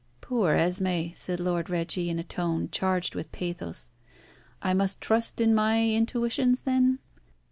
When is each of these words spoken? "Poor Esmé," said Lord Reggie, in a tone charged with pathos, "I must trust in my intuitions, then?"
"Poor 0.19 0.55
Esmé," 0.55 1.15
said 1.15 1.39
Lord 1.39 1.69
Reggie, 1.69 2.09
in 2.09 2.17
a 2.17 2.23
tone 2.23 2.69
charged 2.71 3.13
with 3.13 3.31
pathos, 3.31 3.91
"I 4.59 4.73
must 4.73 4.99
trust 4.99 5.39
in 5.39 5.53
my 5.53 5.75
intuitions, 5.89 6.61
then?" 6.63 6.97